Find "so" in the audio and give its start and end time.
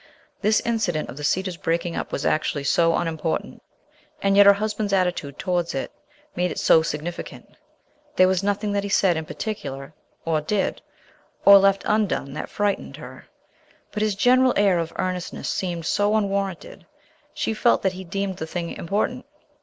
2.63-2.95, 6.57-6.81, 15.85-16.15